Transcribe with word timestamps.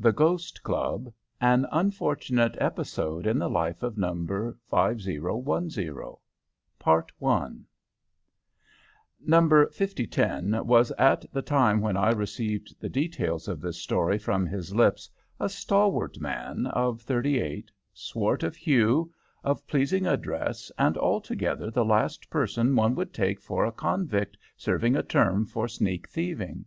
THE 0.00 0.12
GHOST 0.12 0.62
CLUB 0.62 1.12
AN 1.42 1.66
UNFORTUNATE 1.70 2.56
EPISODE 2.58 3.26
IN 3.26 3.38
THE 3.38 3.50
LIFE 3.50 3.82
OF 3.82 3.98
NO. 3.98 4.54
5010 4.70 6.16
Number 9.26 9.66
5010 9.68 10.66
was 10.66 10.90
at 10.92 11.26
the 11.30 11.42
time 11.42 11.82
when 11.82 11.98
I 11.98 12.12
received 12.12 12.80
the 12.80 12.88
details 12.88 13.46
of 13.46 13.60
this 13.60 13.76
story 13.76 14.16
from 14.16 14.46
his 14.46 14.74
lips 14.74 15.10
a 15.38 15.50
stalwart 15.50 16.18
man 16.18 16.66
of 16.68 17.02
thirty 17.02 17.38
eight, 17.38 17.70
swart 17.92 18.42
of 18.42 18.56
hue, 18.56 19.12
of 19.42 19.66
pleasing 19.66 20.06
address, 20.06 20.72
and 20.78 20.96
altogether 20.96 21.70
the 21.70 21.84
last 21.84 22.30
person 22.30 22.74
one 22.74 22.94
would 22.94 23.12
take 23.12 23.38
for 23.42 23.66
a 23.66 23.70
convict 23.70 24.38
serving 24.56 24.96
a 24.96 25.02
term 25.02 25.44
for 25.44 25.68
sneak 25.68 26.08
thieving. 26.08 26.64